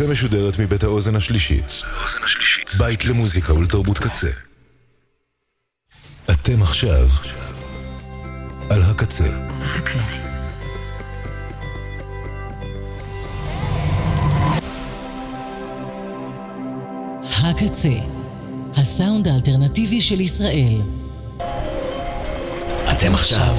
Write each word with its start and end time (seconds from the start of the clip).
הקצה 0.00 0.12
משודרת 0.12 0.58
מבית 0.58 0.82
האוזן 0.82 1.16
השלישית. 1.16 1.82
בית 2.78 3.04
למוזיקה 3.04 3.54
ולתרבות 3.54 3.98
קצה. 3.98 4.30
אתם 6.30 6.62
עכשיו 6.62 7.08
על 8.70 8.82
הקצה. 8.82 9.24
הקצה. 9.60 9.98
הקצה, 17.42 17.98
הסאונד 18.76 19.28
האלטרנטיבי 19.28 20.00
של 20.00 20.20
ישראל. 20.20 20.82
אתם 22.92 23.14
עכשיו 23.14 23.56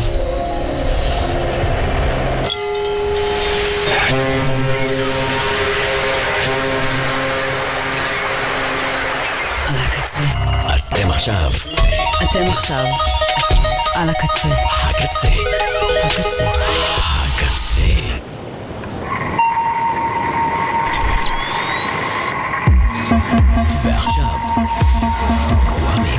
עכשיו 11.22 11.52
אתם 12.24 12.50
עכשיו 12.50 12.86
על 13.96 14.10
הקצה. 14.10 14.48
הקצה 14.90 15.28
הקצה. 16.04 16.46
הקצה 17.08 17.70
ועכשיו 23.84 24.26
קוואמי 25.68 26.10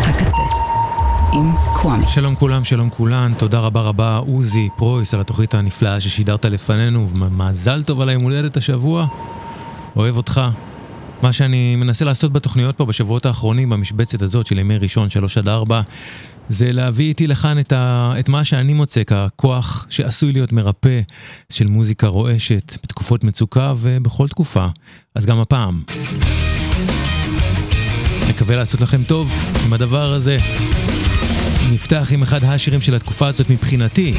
הקצה. 0.00 0.42
עם 1.32 1.52
קוואמי. 1.72 2.06
שלום 2.06 2.34
כולם, 2.34 2.64
שלום 2.64 2.90
כולן, 2.90 3.32
תודה 3.38 3.58
רבה 3.58 3.80
רבה 3.80 4.16
עוזי 4.16 4.68
פרויס 4.76 5.14
על 5.14 5.20
התוכנית 5.20 5.54
הנפלאה 5.54 6.00
ששידרת 6.00 6.44
לפנינו, 6.44 7.08
ומזל 7.08 7.82
טוב 7.82 8.00
על 8.00 8.08
היום 8.08 8.22
הולדת 8.22 8.56
השבוע. 8.56 9.06
אוהב 9.96 10.16
אותך. 10.16 10.40
מה 11.22 11.32
שאני 11.32 11.76
מנסה 11.76 12.04
לעשות 12.04 12.32
בתוכניות 12.32 12.76
פה 12.76 12.84
בשבועות 12.84 13.26
האחרונים, 13.26 13.70
במשבצת 13.70 14.22
הזאת 14.22 14.46
של 14.46 14.58
ימי 14.58 14.76
ראשון, 14.76 15.10
שלוש 15.10 15.38
עד 15.38 15.48
ארבע, 15.48 15.80
זה 16.48 16.72
להביא 16.72 17.08
איתי 17.08 17.26
לכאן 17.26 17.58
את, 17.58 17.72
ה... 17.72 18.14
את 18.18 18.28
מה 18.28 18.44
שאני 18.44 18.72
מוצא 18.72 19.02
ככוח 19.04 19.86
שעשוי 19.88 20.32
להיות 20.32 20.52
מרפא 20.52 21.00
של 21.52 21.66
מוזיקה 21.66 22.06
רועשת 22.06 22.76
בתקופות 22.82 23.24
מצוקה 23.24 23.74
ובכל 23.78 24.28
תקופה. 24.28 24.66
אז 25.14 25.26
גם 25.26 25.40
הפעם. 25.40 25.82
מקווה 28.30 28.56
לעשות 28.56 28.80
לכם 28.80 29.04
טוב 29.04 29.32
עם 29.66 29.72
הדבר 29.72 30.12
הזה. 30.12 30.36
נפתח 31.72 32.08
עם 32.10 32.22
אחד 32.22 32.44
השירים 32.44 32.80
של 32.80 32.94
התקופה 32.94 33.26
הזאת 33.26 33.50
מבחינתי. 33.50 34.14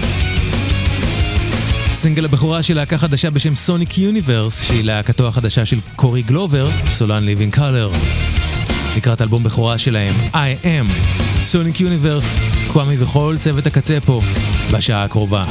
סינגל 2.04 2.26
הבכורה 2.26 2.64
של 2.64 2.74
להקה 2.74 2.98
חדשה 2.98 3.30
בשם 3.30 3.56
Sonic 3.56 3.98
Universe, 3.98 4.64
שהיא 4.64 4.84
להקתו 4.84 5.28
החדשה 5.28 5.66
של 5.66 5.80
קורי 5.96 6.22
גלובר, 6.22 6.70
סולן 6.90 7.24
Living 7.24 7.54
Colour. 7.54 7.92
לקראת 8.98 9.22
אלבום 9.22 9.44
בכורה 9.44 9.78
שלהם, 9.78 10.16
I 10.34 10.66
am, 10.66 11.10
Sonic 11.44 11.80
Universe, 11.80 12.40
קוואמי 12.68 12.96
וכל 13.00 13.36
צוות 13.40 13.68
הקצה 13.68 13.98
פה, 14.06 14.22
בשעה 14.72 15.04
הקרובה. 15.04 15.46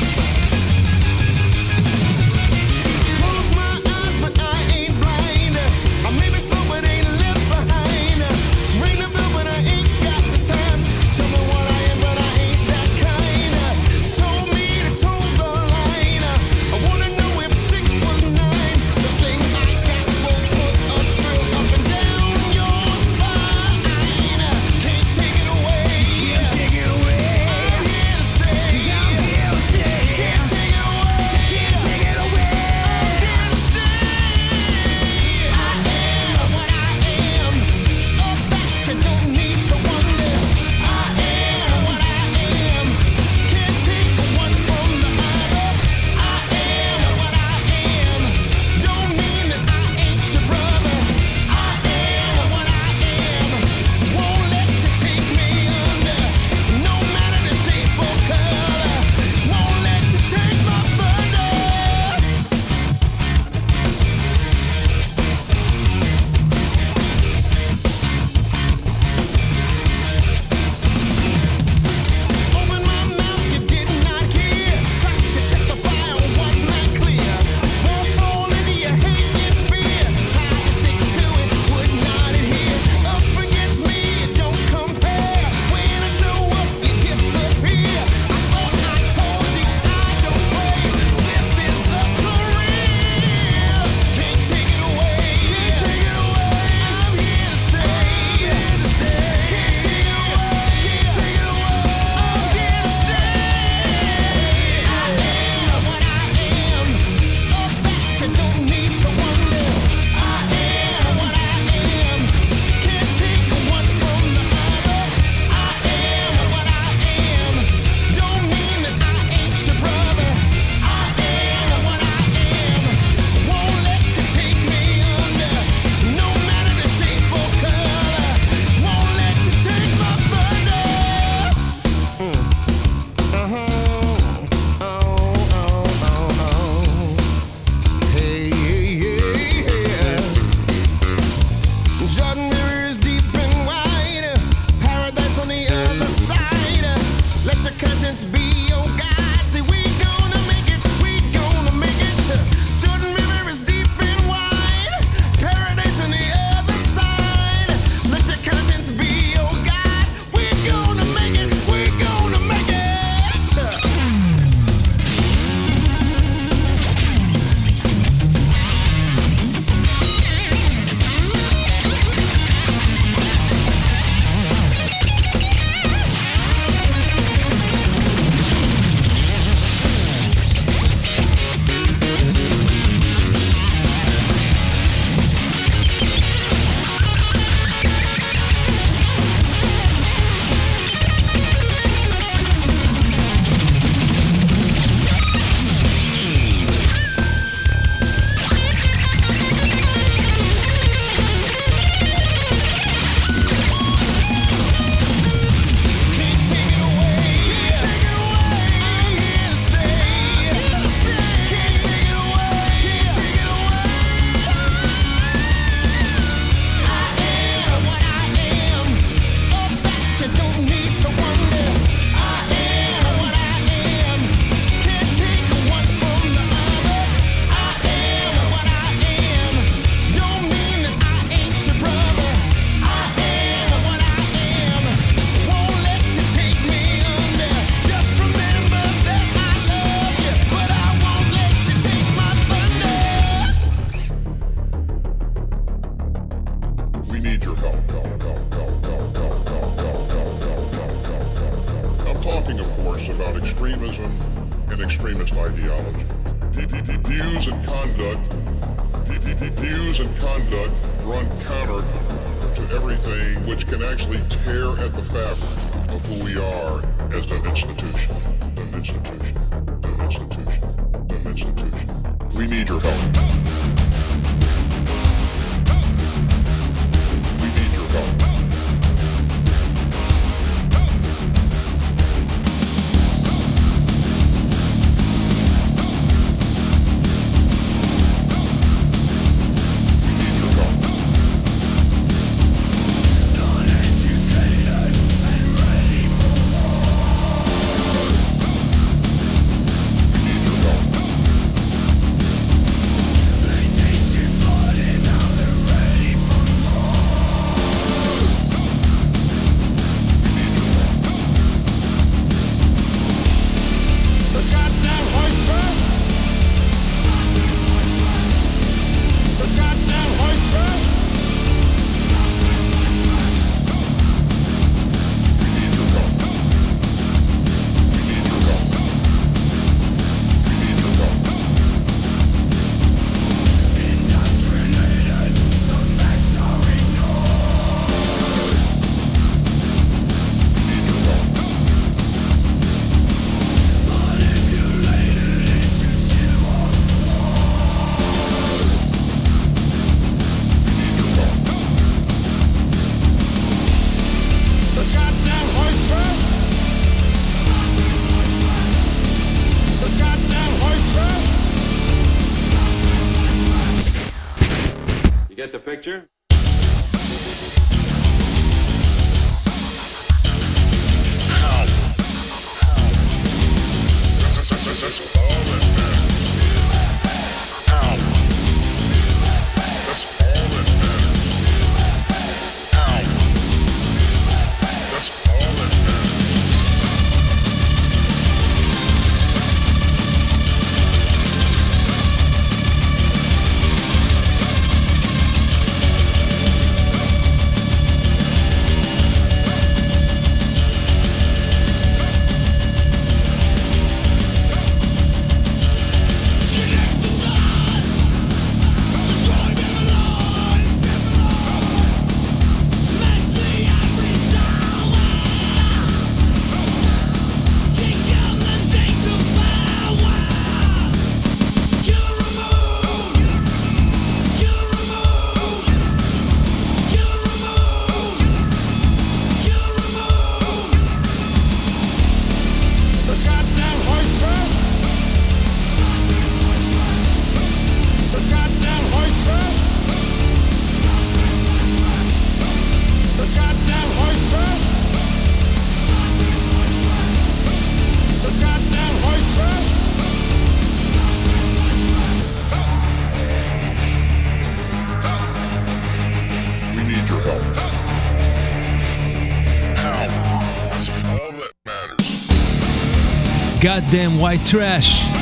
God 463.62 463.84
damn 463.92 464.20
white 464.20 464.52
trash. 464.52 465.18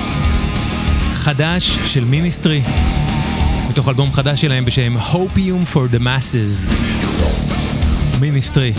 חדש 1.14 1.78
של 1.86 2.04
Ministry. 2.04 2.62
מתוך 3.68 3.88
אלבום 3.88 4.12
חדש 4.12 4.40
שלהם 4.40 4.64
בשם 4.64 4.96
Hopium 4.96 5.74
for 5.74 5.94
the 5.94 5.98
Masses. 5.98 6.74
Ministry. 8.20 8.72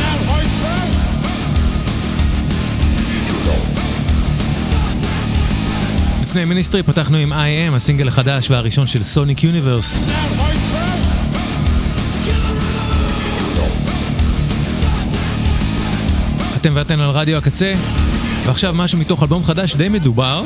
לפני 6.24 6.46
Ministry 6.46 6.84
פתחנו 6.84 7.18
עם 7.18 7.34
I 7.34 7.48
Am 7.48 7.76
הסינגל 7.76 8.08
החדש 8.08 8.50
והראשון 8.52 8.88
של 8.88 9.04
Sonic 9.04 9.44
Universe 9.44 10.06
אתם 16.62 16.70
ואתן 16.74 17.00
על 17.00 17.10
רדיו 17.10 17.38
הקצה. 17.38 17.74
ועכשיו 18.46 18.74
משהו 18.74 19.00
מתוך 19.00 19.24
אלבום 19.24 19.44
חדש 19.44 19.76
די 19.76 19.90
מדובר, 19.90 20.44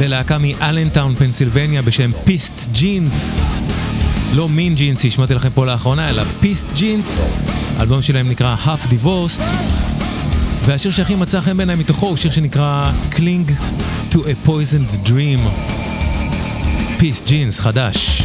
ללהקה 0.00 0.38
מאלנטאון 0.38 1.16
פנסילבניה 1.16 1.82
בשם 1.82 2.10
פיסט 2.24 2.52
ג'ינס. 2.72 3.32
לא 4.34 4.48
מין 4.48 4.74
ג'ינס 4.74 5.02
שהשמעתי 5.02 5.34
לכם 5.34 5.48
פה 5.54 5.66
לאחרונה, 5.66 6.10
אלא 6.10 6.22
פיסט 6.40 6.66
ג'ינס. 6.74 7.20
האלבום 7.78 8.02
שלהם 8.02 8.28
נקרא 8.28 8.56
Half 8.64 8.92
Divorced. 8.92 9.42
והשיר 10.64 10.90
שהכי 10.90 11.14
מצא 11.14 11.40
חן 11.40 11.56
בעיניי 11.56 11.76
מתוכו 11.76 12.06
הוא 12.06 12.16
שיר 12.16 12.30
שנקרא 12.30 12.90
Cling 13.12 13.52
to 14.12 14.16
a 14.16 14.48
Poisoned 14.48 15.08
Dream. 15.08 15.40
פיסט 16.98 17.26
ג'ינס 17.26 17.60
חדש. 17.60 18.22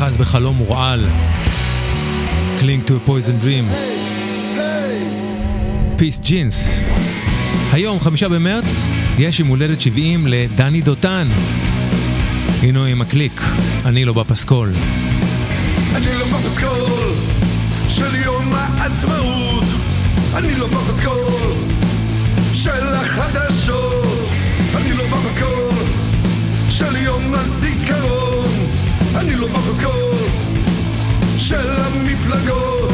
נאחז 0.00 0.16
בחלום 0.16 0.56
מורעל. 0.56 1.04
To 2.60 2.90
a 2.90 3.08
poisoned 3.08 3.44
dream. 3.44 3.74
Pissed 5.96 6.18
Jeans. 6.18 6.80
היום, 7.72 8.00
חמישה 8.00 8.28
במרץ, 8.28 8.86
יש 9.18 9.40
יום 9.40 9.48
הולדת 9.48 9.80
70 9.80 10.26
לדני 10.26 10.80
דותן. 10.80 11.28
הנה 12.62 12.78
הוא 12.78 12.86
עם 12.86 13.00
הקליק, 13.00 13.42
אני 13.84 14.04
לא 14.04 14.12
בפסקול. 14.12 14.70
אני 15.94 16.06
לא 16.18 16.26
בפסקול 16.26 17.14
של 17.88 18.14
יום 18.14 18.52
העצמאות 18.54 19.64
אני 20.34 20.54
לא 20.54 20.66
בפסקול 20.66 21.54
של 22.54 22.86
החדשות 22.86 24.28
אני 24.76 24.92
לא 24.92 25.04
בפסקול 25.04 25.70
של 26.70 26.96
יום 26.96 27.34
הזיכרון 27.34 28.17
בפסקול 29.52 30.14
של 31.38 31.70
המפלגות 31.76 32.92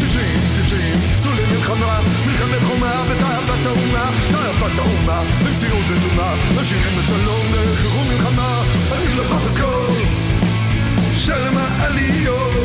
טיפשים, 0.00 0.40
טיפשים, 0.56 0.94
צאו 1.22 1.30
למלחמה 1.32 2.00
מלחמת 2.26 2.62
חומה 2.62 3.04
בתאוות 3.10 3.66
האומה 3.66 4.10
תאוות 4.30 4.72
האומה 4.78 5.22
במציאות 5.38 5.84
נתונה 5.90 6.34
משאירים 6.60 6.98
לשלום 6.98 7.46
לחירום 7.54 8.08
מלחמה 8.08 8.62
אני 8.92 9.16
לא 9.16 9.24
בפסקול 9.24 9.86
של 11.14 11.50
מעליות, 11.50 12.64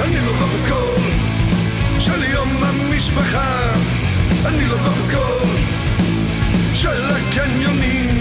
אני 0.00 0.16
לא 0.26 0.32
בפסקול 0.32 0.96
של 1.98 2.22
יום 2.22 2.64
המשפחה, 2.64 3.72
אני 4.46 4.66
לא 4.66 4.76
בפסקול 4.76 5.48
של 6.74 7.10
הקניונים, 7.10 8.20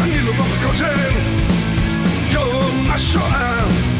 אני 0.00 0.20
לא 0.20 0.32
בפסקול 0.32 0.76
של 0.76 1.07
I 2.98 3.00
sure 3.00 3.22
am. 3.22 3.97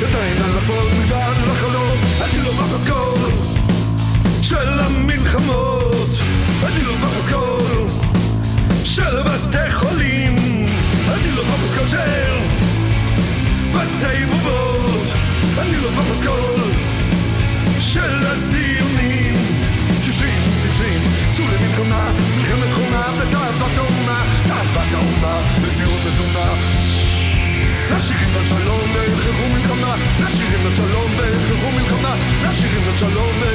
Yo 0.00 0.08
también 0.08 0.33
all 33.02 33.18
over 33.18 33.53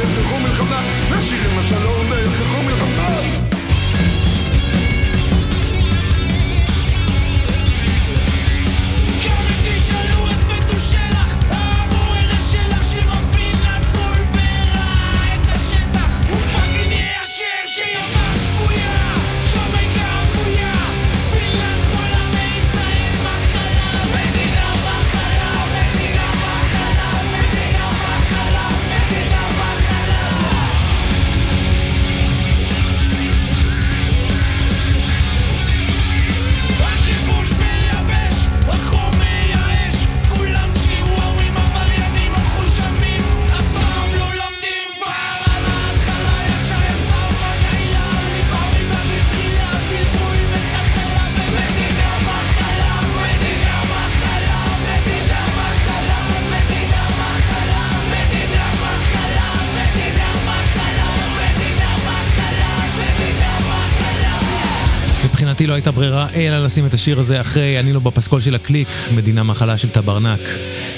הייתה 65.80 65.92
ברירה 65.92 66.28
אלא 66.36 66.66
לשים 66.66 66.86
את 66.86 66.94
השיר 66.94 67.20
הזה 67.20 67.42
אחרי 67.42 67.80
אני 67.80 67.94
לא 67.94 68.00
בפסקול 68.00 68.42
של 68.42 68.56
הקליק, 68.56 68.88
מדינה 69.16 69.44
מחלה 69.44 69.78
של 69.78 69.90
טברנק. 69.90 70.40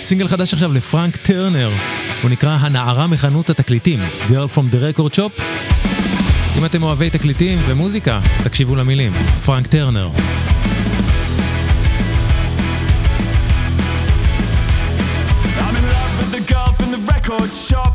סינגל 0.04 0.28
חדש 0.28 0.54
עכשיו 0.54 0.74
לפרנק 0.74 1.18
טרנר, 1.18 1.70
הוא 2.22 2.32
נקרא 2.32 2.58
הנערה 2.60 3.08
מחנות 3.08 3.50
התקליטים, 3.50 4.00
Girl 4.30 4.56
from 4.56 4.74
the 4.74 4.98
Record 4.98 5.16
Shop. 5.16 5.42
אם 6.58 6.66
אתם 6.66 6.84
אוהבי 6.84 7.10
תקליטים 7.10 7.60
ומוזיקה, 7.68 8.20
תקשיבו 8.44 8.76
למילים, 8.76 9.12
פרנק 9.46 9.68
טרנר. 9.68 10.10
I'm 17.74 17.91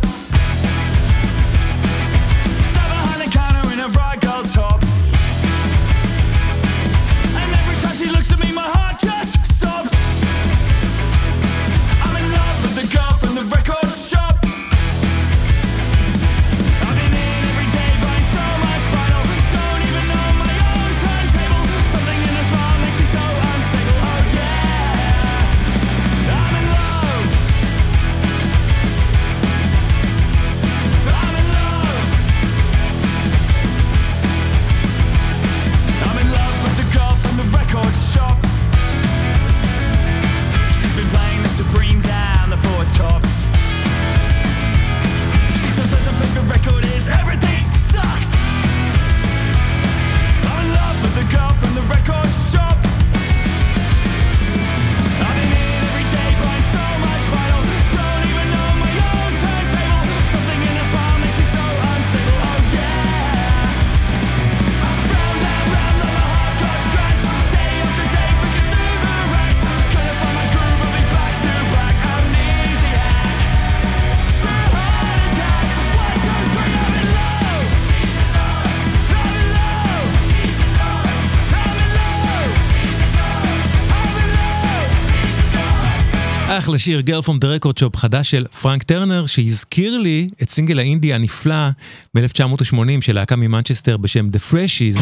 לשיר 86.77 87.01
Girl 87.01 87.23
from 87.23 87.39
the 87.39 87.49
Record 87.49 87.79
Shop 87.79 87.97
חדש 87.97 88.31
של 88.31 88.47
פרנק 88.63 88.83
טרנר, 88.83 89.27
שהזכיר 89.27 89.99
לי 89.99 90.29
את 90.43 90.51
סינגל 90.51 90.79
האינדי 90.79 91.15
הנפלא 91.15 91.69
מ-1980 92.15 93.01
של 93.01 93.15
להקה 93.15 93.37
ממנצ'סטר 93.37 93.97
בשם 93.97 94.29
The 94.33 94.53
Freshies. 94.53 95.01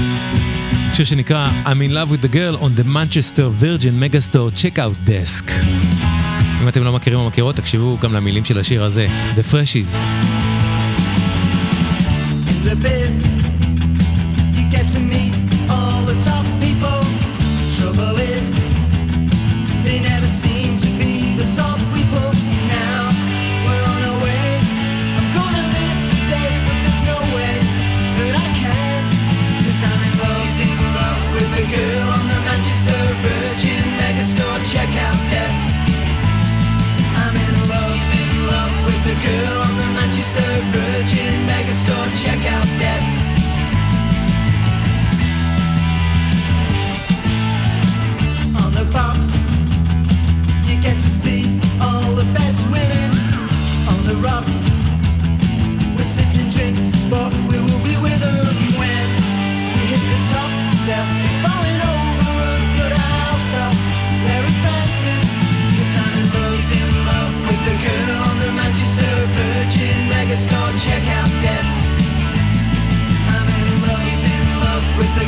שיר 0.93 1.04
שנקרא 1.04 1.50
I'm 1.64 1.88
in 1.88 1.90
love 1.90 2.11
with 2.11 2.26
the 2.26 2.35
girl 2.35 2.64
on 2.64 2.81
the 2.81 2.85
Manchester 2.85 3.62
Virgin 3.62 4.02
Megastore 4.02 4.62
Checkout 4.62 5.09
Desk. 5.09 5.50
אם 6.62 6.69
אתם 6.69 6.85
לא 6.85 6.93
מכירים 6.93 7.19
או 7.21 7.26
מכירות, 7.26 7.57
תקשיבו 7.57 7.99
גם 7.99 8.12
למילים 8.12 8.45
של 8.45 8.59
השיר 8.59 8.83
הזה, 8.83 9.07
The 9.37 9.52
Freshies. 9.52 9.97
In 12.49 12.69
the 12.69 12.76
biz, 12.85 13.23
you 14.56 14.65
get 14.76 14.87
to 14.95 15.03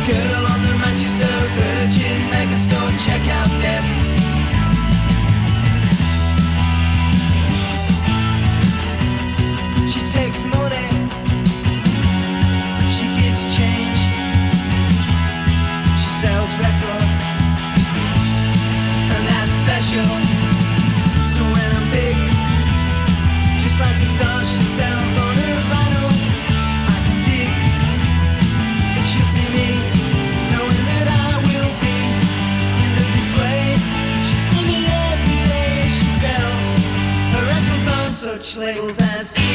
girl 0.06 0.55
labels 38.58 38.98
as 39.00 39.45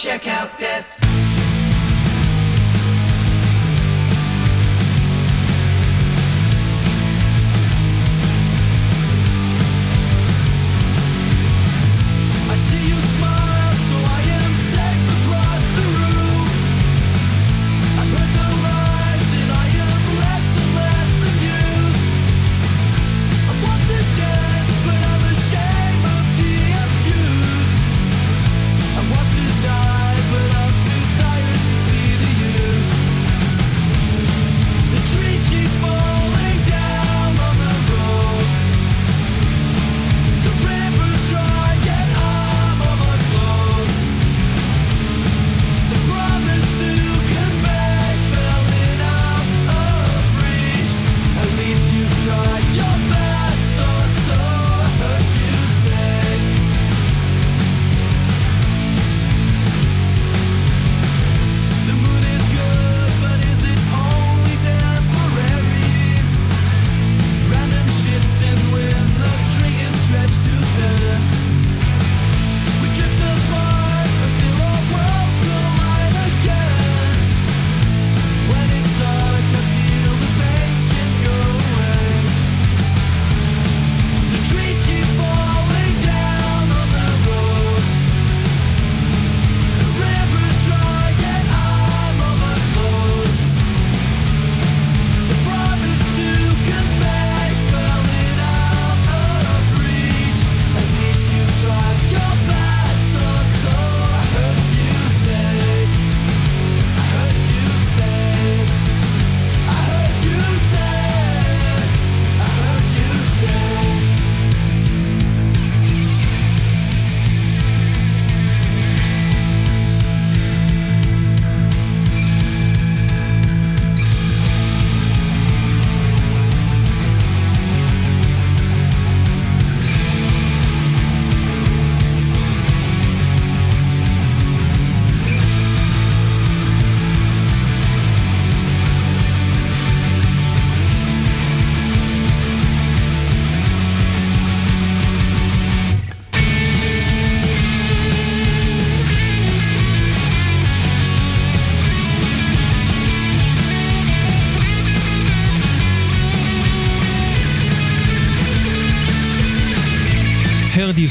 check 0.00 0.29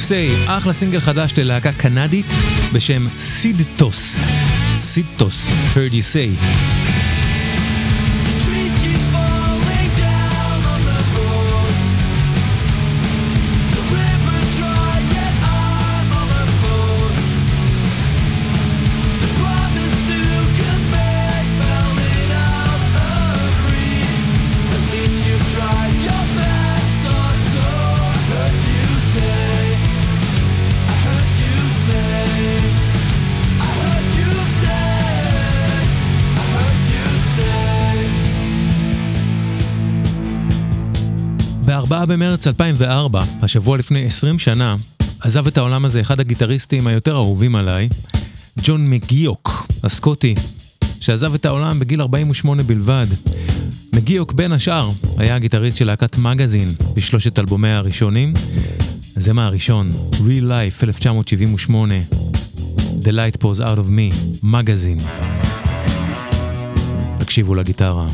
Say, 0.08 0.50
אחלה 0.50 0.74
סינגל 0.74 1.00
חדש 1.00 1.34
ללהקה 1.38 1.72
קנדית 1.72 2.26
בשם 2.74 3.08
סידטוס. 3.18 4.24
סידטוס, 4.80 5.48
Heard 5.74 5.94
You 5.94 6.14
Say. 6.14 6.79
ב-4 42.00 42.06
במרץ 42.06 42.48
2004, 42.48 43.22
השבוע 43.42 43.78
לפני 43.78 44.06
20 44.06 44.40
שנה, 44.40 44.76
עזב 45.22 45.48
את 45.48 45.58
העולם 45.58 45.86
הזה 45.86 46.02
אחד 46.02 46.20
הגיטריסטים 46.20 46.88
היותר 46.88 47.16
אהובים 47.16 47.56
עליי, 47.56 47.90
ג'ון 48.64 48.90
מגיוק, 48.90 49.68
הסקוטי, 49.84 50.36
שעזב 51.02 51.34
את 51.34 51.46
העולם 51.46 51.80
בגיל 51.80 52.02
48 52.02 52.64
בלבד. 52.64 53.06
מגיוק 53.94 54.34
בין 54.34 54.52
השאר 54.52 54.90
היה 55.18 55.36
הגיטריסט 55.36 55.78
של 55.78 55.86
להקת 55.88 56.18
מגזין 56.18 56.70
בשלושת 56.96 57.40
אלבומיה 57.40 57.78
הראשונים. 57.78 58.34
זה 59.16 59.34
מהראשון, 59.34 59.92
Real 60.12 60.50
Life 60.50 60.84
1978, 60.84 61.96
The 63.02 63.12
Light 63.12 63.42
Pours 63.42 63.60
Out 63.60 63.80
of 63.80 63.90
Me, 63.90 64.16
מגזין. 64.44 65.00
תקשיבו 67.20 67.56
לגיטרה. 67.56 68.08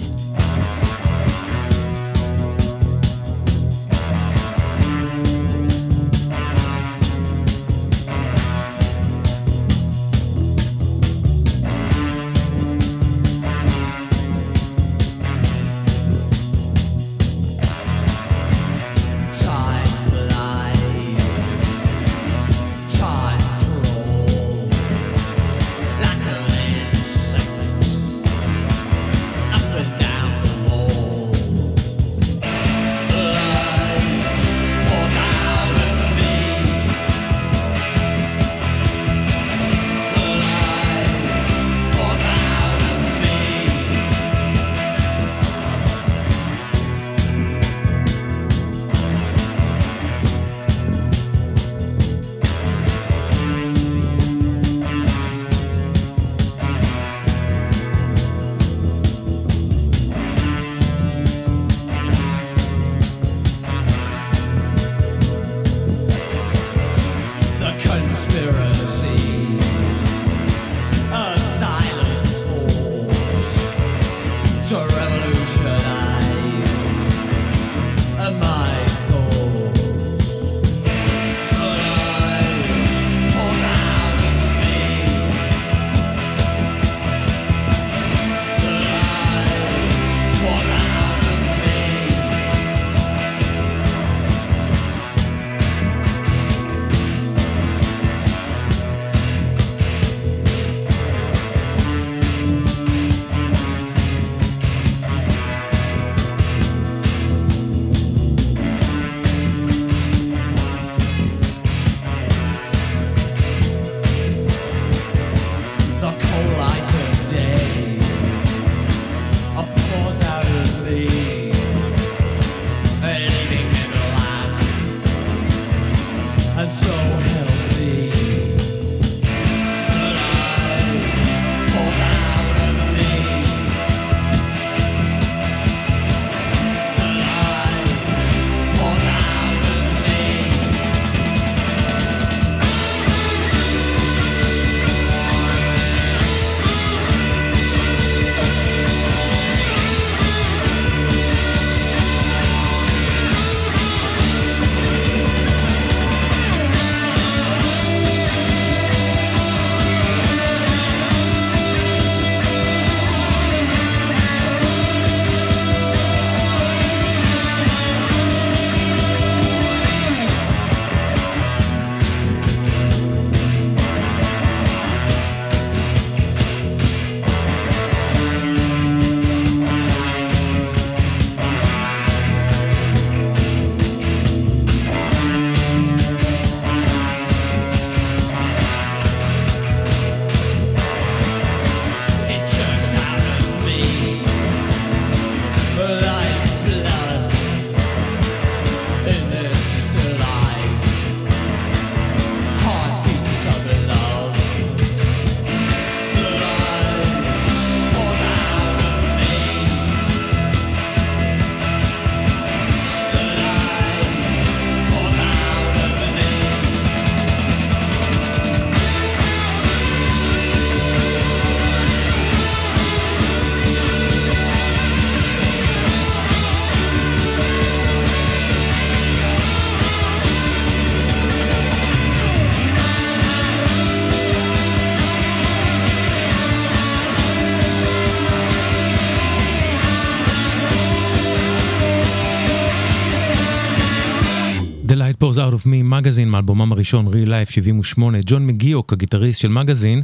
of 245.55 245.67
Me 245.67 245.83
Magazine 245.83 246.29
מאלבומם 246.29 246.71
הראשון, 246.71 247.07
Real 247.07 247.27
Life 247.27 247.51
78, 247.51 248.17
ג'ון 248.25 248.47
מגיוק, 248.47 248.93
הגיטריסט 248.93 249.39
של 249.41 249.47
מגזין, 249.47 250.01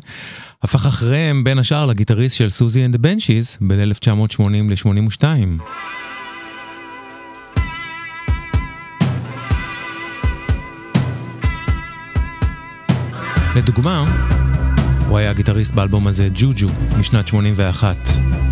הפך 0.63 0.85
אחריהם 0.85 1.43
בין 1.43 1.59
השאר 1.59 1.85
לגיטריסט 1.85 2.35
של 2.35 2.49
Siouxsie 2.49 2.85
and 2.85 2.91
the 2.91 2.97
Banshees 2.97 3.57
בין 3.61 3.79
1980 3.79 4.69
ל-82. 4.69 5.23
לדוגמה, 13.55 14.05
הוא 15.07 15.17
היה 15.17 15.29
הגיטריסט 15.29 15.73
באלבום 15.73 16.07
הזה, 16.07 16.27
ג'וג'ו, 16.33 16.67
משנת 16.99 17.27
81. 17.27 18.50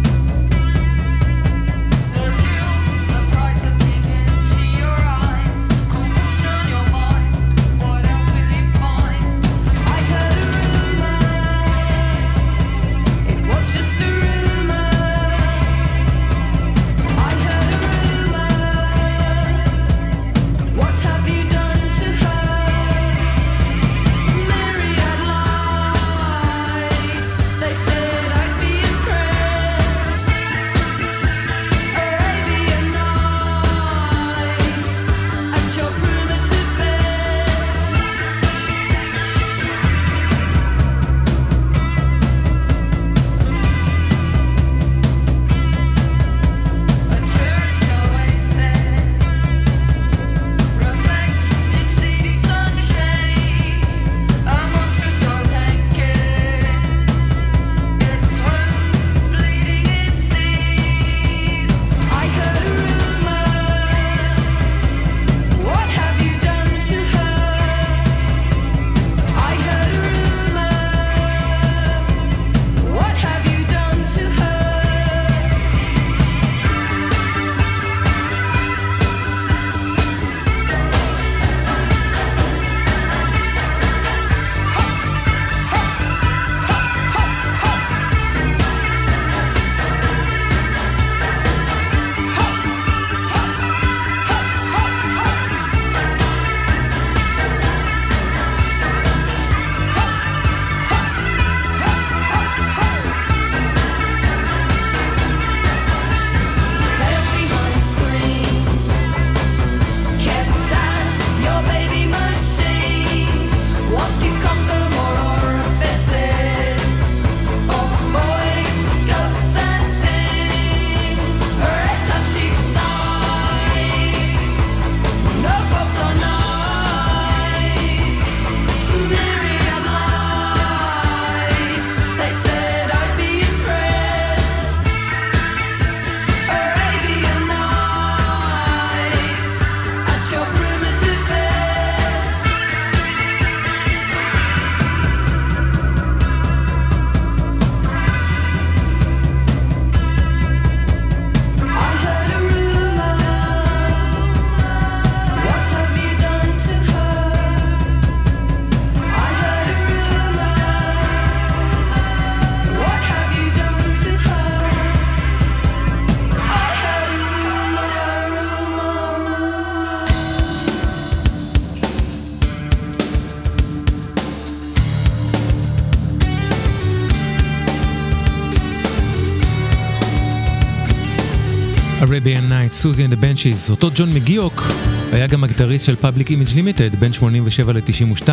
Siouxsie 182.80 183.06
and 183.06 183.10
the 183.10 183.14
Banshees. 183.14 183.70
אותו 183.70 183.90
ג'ון 183.96 184.14
מגיוק 184.14 184.64
היה 185.12 185.28
גם 185.28 185.44
הגיטריסט 185.44 185.86
של 185.86 185.96
Public 185.96 186.30
Image 186.30 186.50
Limited 186.56 186.96
בין 186.96 187.14
87 187.14 187.74
ל-92, 187.74 188.30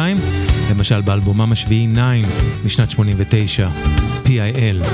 למשל 0.70 1.00
באלבומם 1.00 1.52
השביעי 1.52 1.88
9 1.92 2.02
משנת 2.64 2.90
89, 2.90 3.68
PIL. 4.24 4.87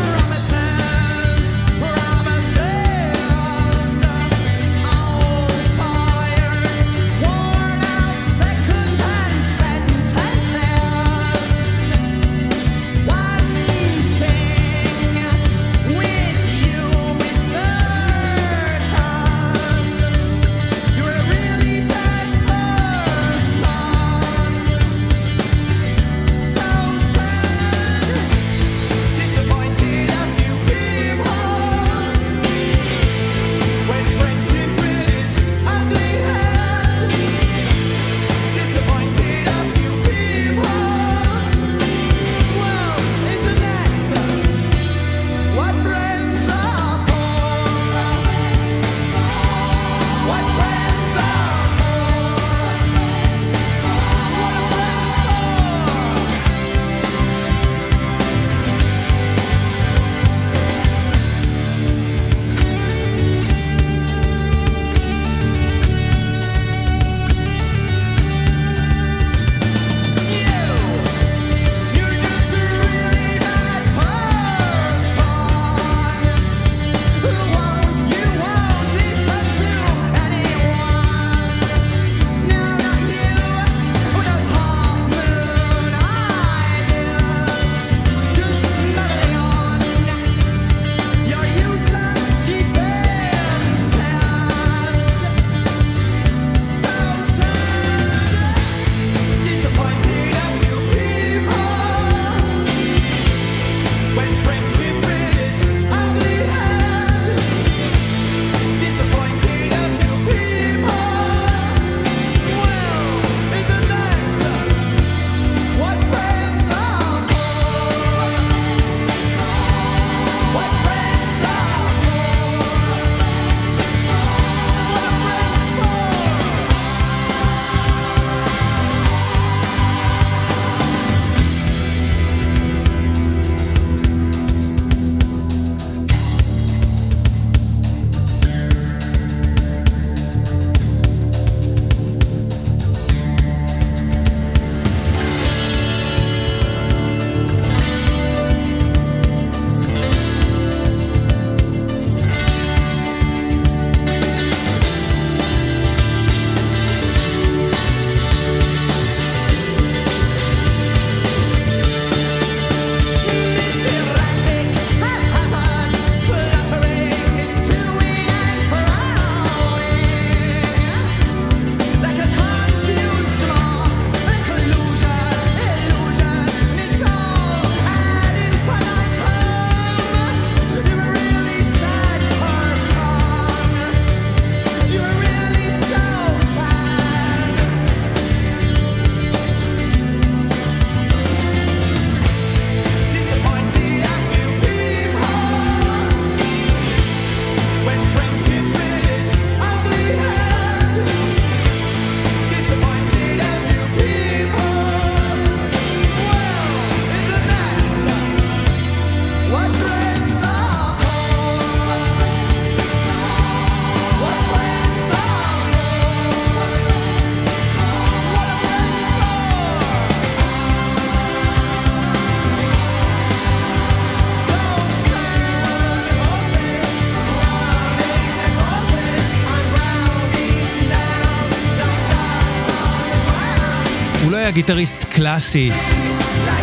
גיטריסט 234.52 235.04
קלאסי, 235.04 235.70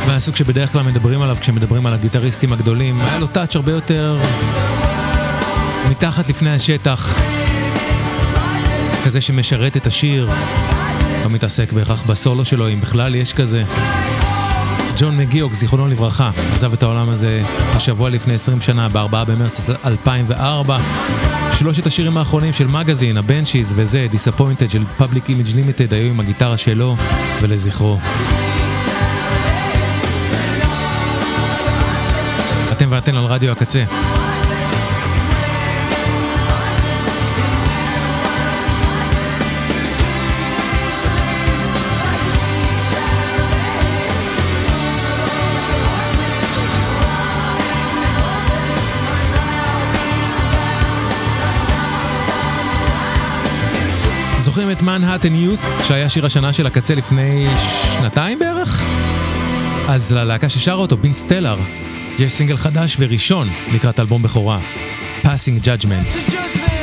מהסוג 0.08 0.36
שבדרך 0.36 0.72
כלל 0.72 0.82
מדברים 0.82 1.22
עליו 1.22 1.38
כשמדברים 1.42 1.86
על 1.86 1.94
הגיטריסטים 1.94 2.54
הגדולים, 2.54 3.02
היה 3.02 3.20
לו 3.20 3.28
טאץ' 3.28 3.56
הרבה 3.56 3.72
יותר 3.72 4.18
מתחת 5.90 6.30
לפני 6.30 6.56
השטח, 6.56 7.16
כזה 9.06 9.22
שמשרת 9.22 9.78
את 9.78 9.88
השיר, 9.88 10.30
לא 11.24 11.30
מתעסק 11.30 11.72
בהכרח 11.74 12.04
בסולו 12.08 12.46
שלו, 12.46 12.70
אם 12.70 12.82
בכלל 12.82 13.16
יש 13.16 13.34
כזה. 13.34 13.62
ג'ון 14.98 15.18
מגיאוק, 15.18 15.54
זיכרונו 15.54 15.88
לברכה, 15.88 16.32
עזב 16.54 16.74
את 16.74 16.84
העולם 16.84 17.10
הזה 17.10 17.42
השבוע 17.76 18.10
לפני 18.10 18.34
20 18.34 18.62
שנה, 18.62 18.90
ב-4 18.90 19.26
במרץ 19.26 19.66
2004. 19.86 20.80
שלושת 21.60 21.86
השירים 21.86 22.18
האחרונים 22.18 22.54
של 22.54 22.68
מגזין, 22.68 23.18
הבנצ'יז 23.18 23.74
וזה, 23.76 24.08
Disappointed 24.12 24.72
של 24.72 24.84
Public 25.00 25.28
Image 25.28 25.54
Limited, 25.54 25.94
היו 25.94 26.12
עם 26.12 26.20
הגיטרה 26.20 26.58
שלו 26.58 26.96
ולזכרו. 27.42 27.98
אתם 32.72 32.88
ואתן 32.90 33.16
על 33.16 33.26
רדיו 33.26 33.52
הקצה. 33.52 33.84
שמעתם 54.70 54.84
את 54.84 55.02
מנהטן 55.02 55.36
יוס, 55.36 55.60
שהיה 55.88 56.10
שיר 56.10 56.26
השנה 56.26 56.54
של 56.54 56.68
הקצה 56.68 56.96
לפני 56.96 57.48
שנתיים 58.00 58.40
בערך? 58.40 58.82
אז 59.88 60.12
ללהקה 60.12 60.50
ששרה 60.50 60.76
אותו, 60.76 60.98
בין 60.98 61.14
סטלר, 61.14 61.60
יש 62.20 62.34
סינגל 62.34 62.58
חדש 62.58 62.98
וראשון 63.00 63.50
לקראת 63.72 64.00
אלבום 64.00 64.24
בכורה, 64.24 64.60
Passing 65.24 65.66
Judgment. 65.66 66.79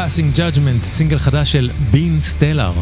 Passing 0.00 0.36
Judgment, 0.38 0.84
סינגל 0.84 1.18
חדש 1.18 1.52
של 1.52 1.70
בין 1.90 2.20
סטלר. 2.20 2.72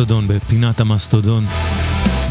מסטודון, 0.00 0.28
בפינת 0.28 0.80
המסטודון, 0.80 1.46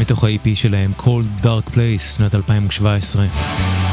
מתוך 0.00 0.24
ה-EP 0.24 0.48
שלהם, 0.54 0.92
Cold 0.98 1.44
Dark 1.44 1.74
Place, 1.74 2.16
שנת 2.16 2.34
2017. 2.34 3.89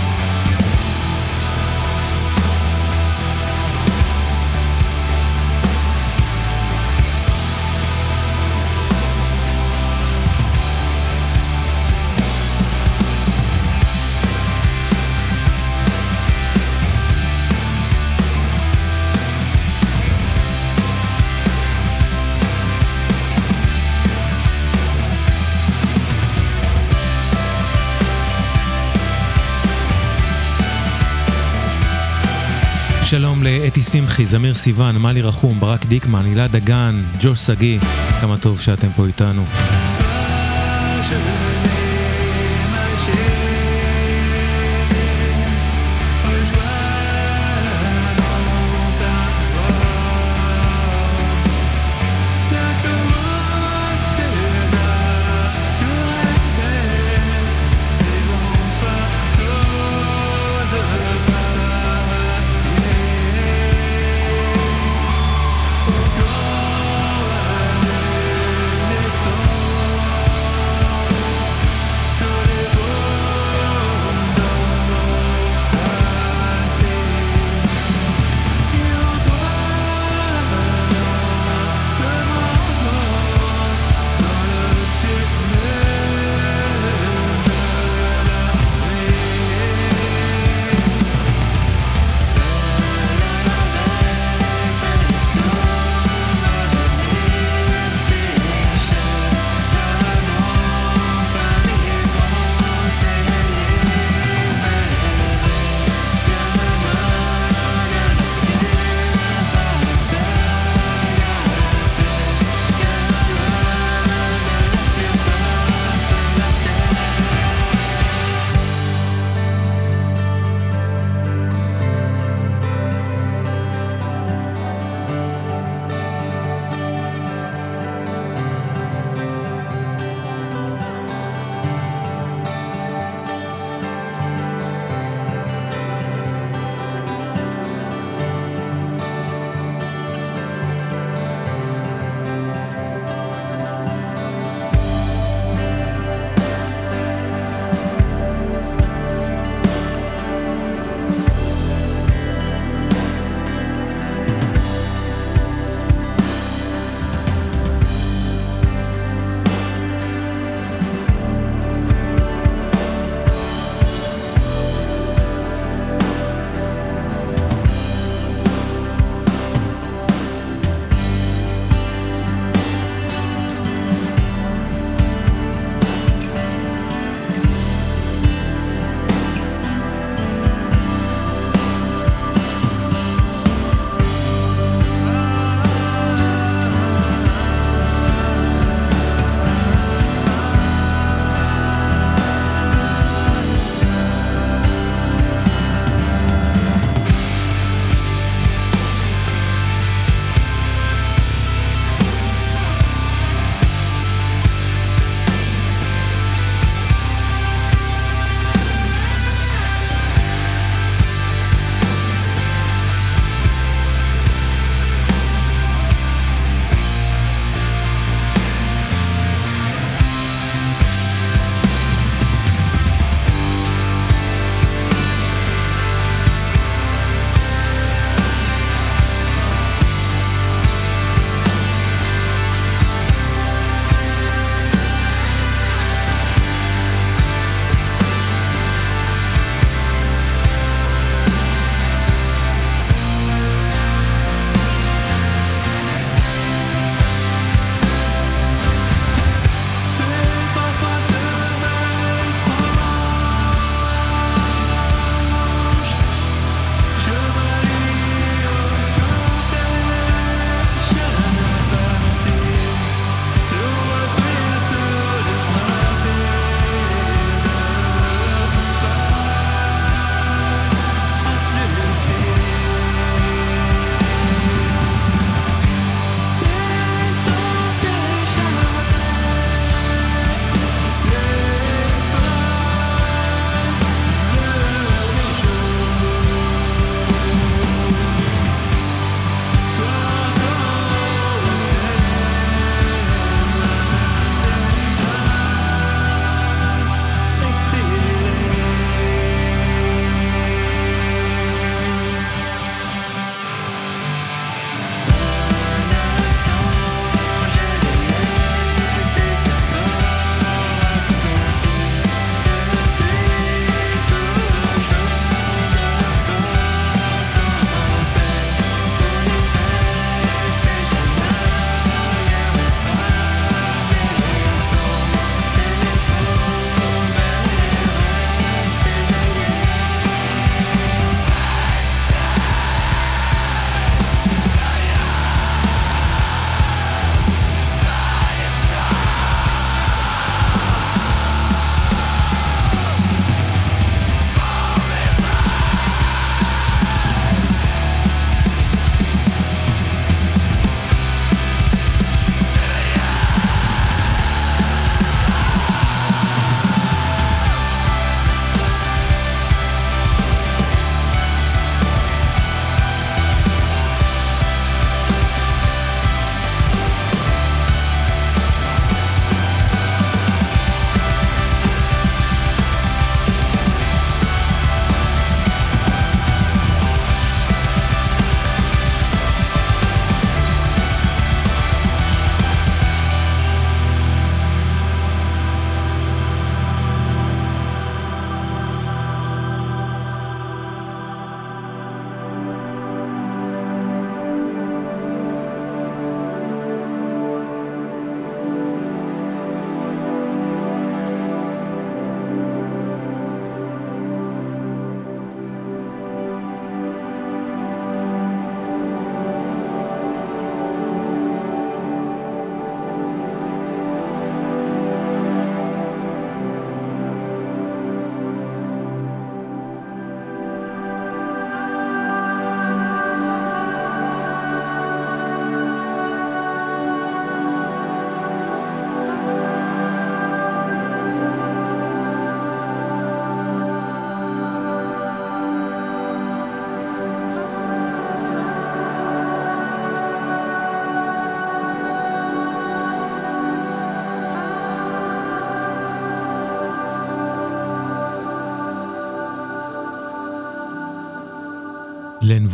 שמחי, 34.17 34.25
זמיר 34.25 34.53
סיוון, 34.53 34.97
מלי 34.97 35.21
רחום, 35.21 35.59
ברק 35.59 35.85
דיקמן, 35.85 36.25
הילה 36.25 36.47
דגן, 36.47 37.01
ג'וש 37.21 37.39
שגיא, 37.39 37.79
כמה 38.21 38.37
טוב 38.37 38.59
שאתם 38.59 38.87
פה 38.95 39.05
איתנו. 39.05 39.43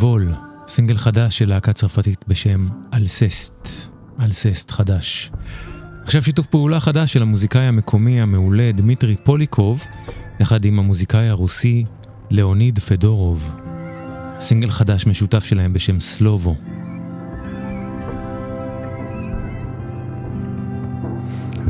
וול, 0.03 0.33
סינגל 0.67 0.97
חדש 0.97 1.37
של 1.37 1.49
להקה 1.49 1.73
צרפתית 1.73 2.25
בשם 2.27 2.67
אלססט, 2.93 3.67
אלססט 4.19 4.71
חדש. 4.71 5.31
עכשיו 6.03 6.23
שיתוף 6.23 6.47
פעולה 6.47 6.79
חדש 6.79 7.13
של 7.13 7.21
המוזיקאי 7.21 7.61
המקומי 7.61 8.21
המעולה 8.21 8.71
דמיטרי 8.71 9.15
פוליקוב, 9.23 9.83
יחד 10.39 10.65
עם 10.65 10.79
המוזיקאי 10.79 11.29
הרוסי 11.29 11.85
ליאוניד 12.29 12.79
פדורוב. 12.79 13.51
סינגל 14.39 14.71
חדש 14.71 15.05
משותף 15.05 15.45
שלהם 15.45 15.73
בשם 15.73 16.01
סלובו. 16.01 16.55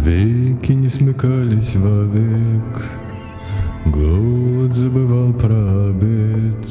Веки 0.06 0.72
не 0.72 0.90
смыкались 0.90 1.76
вовек, 1.76 2.72
Голод 3.86 4.74
забывал 4.74 5.34
про 5.34 5.90
обед, 5.90 6.64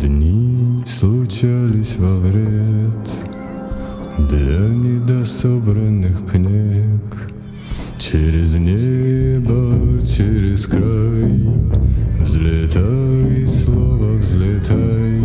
Дни 0.00 0.84
случались 0.84 1.96
во 1.96 2.18
вред 2.18 3.08
Для 4.28 4.68
недособранных 4.68 6.30
книг. 6.30 7.00
Через 7.98 8.54
небо, 8.56 10.04
через 10.04 10.66
край 10.66 11.48
Взлетай, 12.20 13.48
слово 13.48 14.18
взлетай 14.18 15.22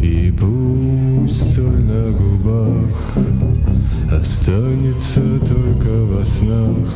И 0.00 0.32
пусть 0.38 1.56
соль 1.56 1.82
на 1.82 2.12
губах 2.12 3.69
Останется 4.10 5.20
только 5.48 6.04
во 6.04 6.24
снах. 6.24 6.88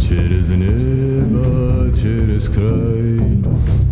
Через 0.00 0.50
небо, 0.50 1.90
через 1.92 2.48
край. 2.48 3.20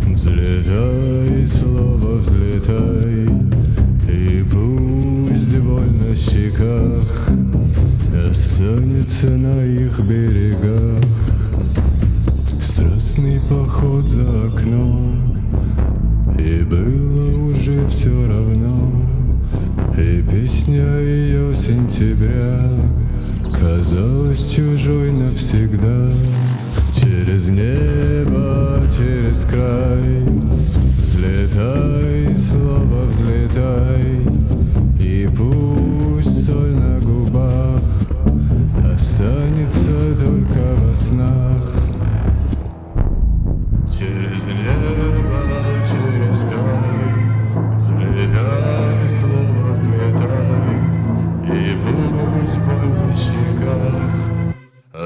Взлетай, 0.07 1.45
слово 1.47 2.19
взлетай. 2.19 3.27
И 4.09 4.43
пусть 4.49 5.57
боль 5.57 5.91
на 5.91 6.15
щеках 6.15 7.29
Останется 8.31 9.31
на 9.31 9.65
их 9.65 9.99
берегах. 9.99 11.03
Страстный 12.61 13.41
поход 13.49 14.07
за 14.07 14.47
окном. 14.47 15.37
И 16.39 16.63
было 16.63 17.49
уже 17.49 17.85
все 17.87 18.27
равно 18.27 19.12
И 19.95 20.23
песня 20.23 20.99
ее 20.99 21.55
сентября 21.55 22.67
Казалась 23.51 24.49
чужой 24.49 25.11
навсегда. 25.11 26.09
Через 26.95 27.47
небо, 27.49 28.81
через 28.97 29.41
край 29.41 30.23
Взлетай, 30.97 32.35
слово 32.35 33.05
взлетай 33.05 34.21
И 34.99 35.29
пусть 35.37 36.45
соль 36.45 36.75
на 36.75 36.99
губах 36.99 37.81
Останется 38.95 40.15
только 40.17 40.75
во 40.79 40.95
снах 40.95 41.52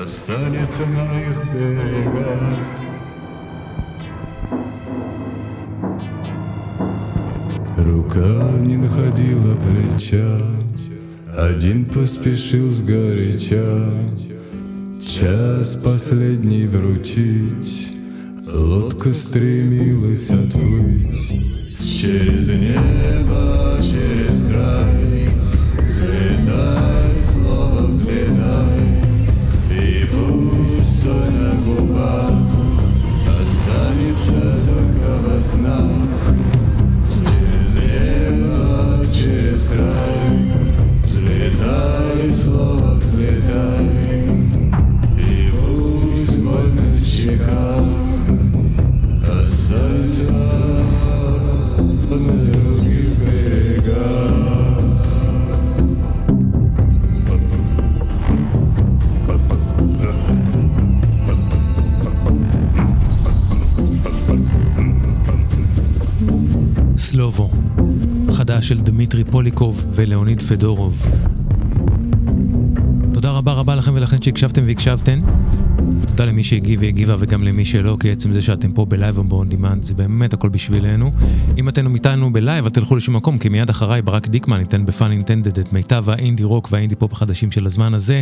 Останется 0.08 0.86
на 0.86 1.20
их 1.20 1.54
берегах. 1.54 2.54
Рука 7.78 8.58
не 8.62 8.78
находила 8.78 9.58
плеча. 9.58 10.40
Один 11.38 11.84
поспешил 11.88 12.72
сгоряча. 12.72 13.92
Час 15.06 15.78
последний 15.84 16.68
вручить. 16.68 17.94
Лодка 18.50 19.14
стремилась 19.14 20.30
отплыть. 20.30 21.34
Через 21.82 22.48
небо, 22.48 23.78
через 23.82 24.42
край 24.50 24.97
Через 39.14 39.68
край 39.70 40.40
Взлетай, 41.04 42.30
слово 42.44 42.77
של 68.68 68.82
דמיטרי 68.82 69.24
פוליקוב 69.24 69.84
ולאוניד 69.92 70.42
פדורוב. 70.42 71.02
תודה 73.14 73.32
רבה 73.32 73.54
רבה 73.54 73.76
לכם 73.76 73.92
ולכן 73.96 74.22
שהקשבתם 74.22 74.64
והקשבתן. 74.68 75.20
תודה 76.08 76.26
למי 76.26 76.44
שהגיב 76.44 76.80
והגיבה 76.82 77.16
וגם 77.20 77.44
למי 77.44 77.66
שלא, 77.66 77.98
כי 78.00 78.12
עצם 78.12 78.34
זה 78.34 78.42
שאתם 78.42 78.72
פה 78.72 78.86
בלייב 78.86 79.18
או 79.18 79.24
ב 79.24 79.32
on 79.32 79.50
demand 79.50 79.84
זה 79.84 79.94
באמת 79.94 80.34
הכל 80.34 80.50
בשבילנו. 80.50 81.12
אם 81.58 81.70
אתם 81.70 81.94
איתנו 81.96 82.34
בלייב, 82.34 82.66
אז 82.66 82.69
אל 82.69 82.72
תלכו 82.72 82.96
לשום 82.96 83.16
מקום, 83.16 83.38
כי 83.38 83.50
מיד 83.50 83.70
אחריי 83.70 84.02
ברק 84.02 84.28
דיקמן 84.28 84.60
ייתן 84.60 84.86
ב 84.86 84.92
Pun 84.92 85.12
Intended 85.12 85.60
את 85.60 85.74
מיטב 85.74 86.10
האינדי 86.10 86.44
רוק 86.44 86.70
והאינדי 86.72 86.96
פופ 86.96 87.14
החדשים 87.14 87.52
של 87.52 87.66
הזמן 87.66 87.94
הזה. 87.94 88.22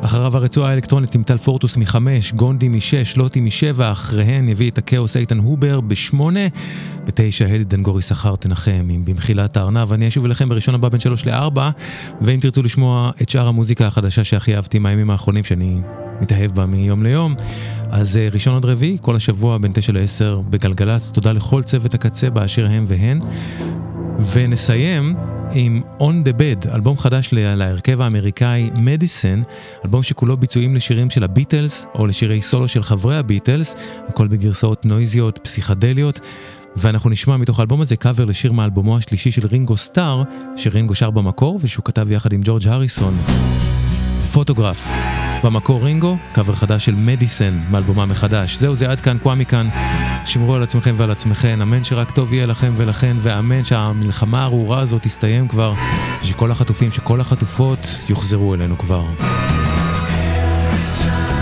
אחריו 0.00 0.36
הרצועה 0.36 0.70
האלקטרונית 0.70 1.14
עם 1.14 1.22
טל 1.22 1.36
פורטוס 1.36 1.76
מחמש, 1.76 2.32
גונדי 2.32 2.68
משש, 2.68 3.16
לוטי 3.16 3.40
משבע, 3.40 3.92
אחריהן 3.92 4.48
יביא 4.48 4.70
את 4.70 4.78
הכאוס 4.78 5.16
איתן 5.16 5.38
הובר 5.38 5.80
בשמונה, 5.80 6.46
בתשע 7.04 7.46
הדי 7.46 7.64
דנגורי 7.64 8.02
שכר 8.02 8.36
תנחם 8.36 8.86
עם 8.90 9.04
במחילת 9.04 9.56
הארנב. 9.56 9.92
אני 9.92 10.08
אשוב 10.08 10.24
אליכם 10.24 10.48
בראשון 10.48 10.74
הבא 10.74 10.88
בין 10.88 11.00
שלוש 11.00 11.26
לארבע, 11.26 11.70
ואם 12.20 12.40
תרצו 12.40 12.62
לשמוע 12.62 13.10
את 13.22 13.28
שאר 13.28 13.46
המוזיקה 13.46 13.86
החדשה 13.86 14.24
שהכי 14.24 14.56
אהבתי 14.56 14.78
מהימים 14.78 15.10
האחרונים 15.10 15.44
שאני 15.44 15.80
מתאהב 16.20 16.52
בה 16.52 16.66
מיום 16.66 17.02
ליום. 17.02 17.34
אז 17.90 18.16
אה, 18.16 18.28
ראשון 18.32 18.56
עד 18.56 18.64
רביעי, 18.64 18.98
כל 19.00 19.16
השבוע 19.16 19.58
בין 19.58 19.72
תשע 19.74 19.92
לעשר 19.92 20.40
בגלגלצ. 20.50 21.10
תודה 21.10 21.32
לכל 21.32 21.62
צוות 21.62 21.94
הקצה 21.94 22.30
באשר 22.30 22.66
הם 22.66 22.84
והן. 22.88 23.20
ונסיים 24.32 25.14
עם 25.52 25.82
On 26.00 26.28
the 26.28 26.32
Bed, 26.32 26.74
אלבום 26.74 26.98
חדש 26.98 27.28
ל- 27.32 27.54
להרכב 27.54 28.00
האמריקאי 28.00 28.70
מדיסן, 28.76 29.42
אלבום 29.84 30.02
שכולו 30.02 30.36
ביצועים 30.36 30.74
לשירים 30.74 31.10
של 31.10 31.24
הביטלס 31.24 31.86
או 31.94 32.06
לשירי 32.06 32.42
סולו 32.42 32.68
של 32.68 32.82
חברי 32.82 33.16
הביטלס, 33.16 33.76
הכל 34.08 34.28
בגרסאות 34.28 34.84
נויזיות, 34.86 35.38
פסיכדליות. 35.42 36.20
ואנחנו 36.76 37.10
נשמע 37.10 37.36
מתוך 37.36 37.58
האלבום 37.58 37.80
הזה 37.80 37.96
קאבר 37.96 38.24
לשיר 38.24 38.52
מאלבומו 38.52 38.96
השלישי 38.96 39.30
של 39.30 39.46
רינגו 39.46 39.76
סטאר, 39.76 40.22
שרינגו 40.56 40.94
שר 40.94 41.10
במקור 41.10 41.58
ושהוא 41.62 41.84
כתב 41.84 42.10
יחד 42.10 42.32
עם 42.32 42.40
ג'ורג' 42.44 42.68
הריסון. 42.68 43.14
פוטוגרף. 44.34 44.88
במקור 45.44 45.84
רינגו, 45.84 46.16
קאבר 46.32 46.54
חדש 46.54 46.84
של 46.84 46.94
מדיסן, 46.94 47.58
מאלבומה 47.70 48.06
מחדש. 48.06 48.56
זהו 48.56 48.74
זה 48.74 48.90
עד 48.90 49.00
כאן, 49.00 49.18
קוואמי 49.22 49.46
כאן. 49.46 49.68
שמרו 50.24 50.54
על 50.54 50.62
עצמכם 50.62 50.94
ועל 50.96 51.10
עצמכם, 51.10 51.58
אמן 51.62 51.84
שרק 51.84 52.10
טוב 52.10 52.32
יהיה 52.32 52.46
לכם 52.46 52.72
ולכן, 52.76 53.16
ואמן 53.20 53.64
שהמלחמה 53.64 54.42
הארורה 54.42 54.80
הזאת 54.80 55.02
תסתיים 55.02 55.48
כבר, 55.48 55.74
ושכל 56.22 56.50
החטופים, 56.50 56.92
שכל 56.92 57.20
החטופות 57.20 58.00
יוחזרו 58.08 58.54
אלינו 58.54 58.78
כבר. 58.78 59.04
Thank 60.96 61.33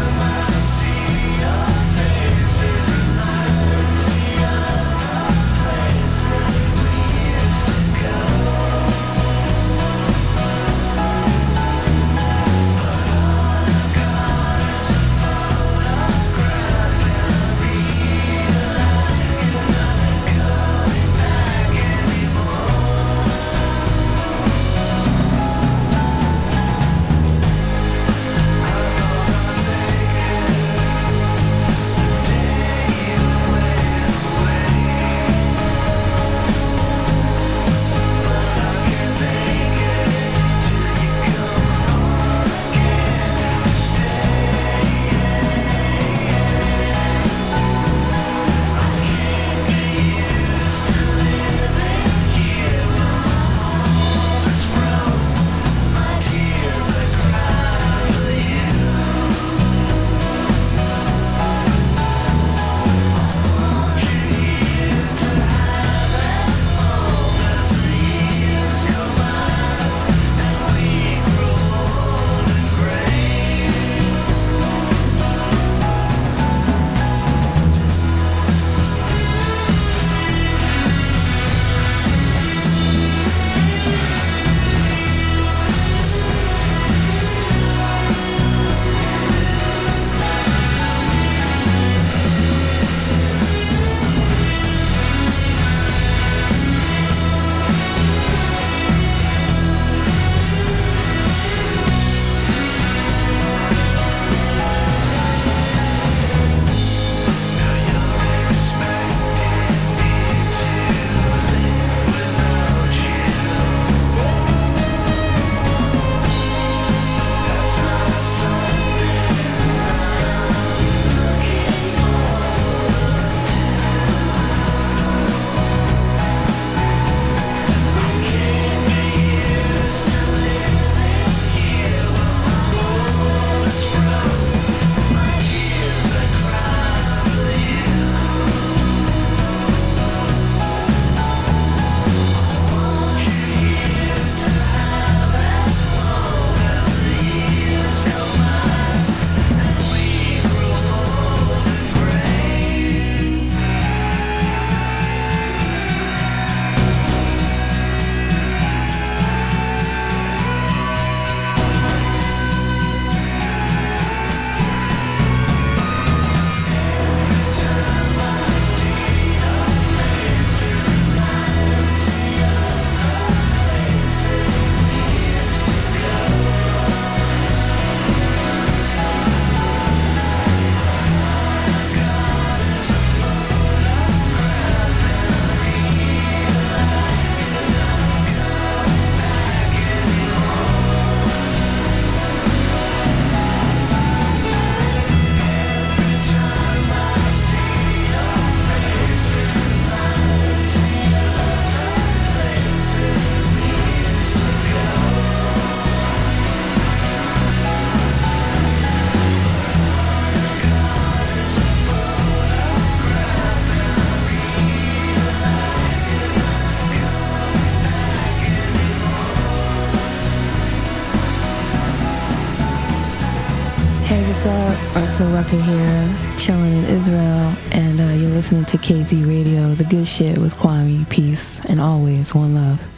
Ursula 225.23 225.41
Rucker 225.41 225.63
here, 225.63 226.37
chilling 226.37 226.73
in 226.73 226.85
Israel, 226.87 227.55
and 227.71 228.01
uh, 228.01 228.05
you're 228.15 228.31
listening 228.31 228.65
to 228.65 228.77
KZ 228.77 229.25
Radio, 229.25 229.73
the 229.75 229.85
good 229.85 230.09
shit 230.09 230.37
with 230.37 230.57
Kwame. 230.57 231.09
Peace, 231.11 231.65
and 231.67 231.81
always 231.81 232.35
one 232.35 232.57
love. 232.57 232.92